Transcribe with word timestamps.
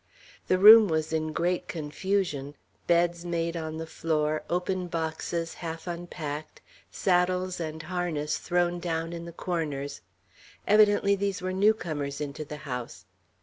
The 0.47 0.57
room 0.57 0.87
was 0.87 1.13
in 1.13 1.31
great 1.31 1.67
confusion, 1.67 2.55
beds 2.87 3.23
made 3.23 3.55
on 3.55 3.77
the 3.77 3.85
floor, 3.85 4.41
open 4.49 4.87
boxes 4.87 5.53
half 5.61 5.85
unpacked, 5.85 6.59
saddles 6.89 7.59
and 7.59 7.83
harness 7.83 8.39
thrown 8.39 8.79
down 8.79 9.13
in 9.13 9.25
the 9.25 9.31
corners; 9.31 10.01
evidently 10.65 11.13
there 11.13 11.33
were 11.43 11.53
new 11.53 11.75
comers 11.75 12.19
into 12.19 12.43
the 12.43 12.57
house. 12.65 13.05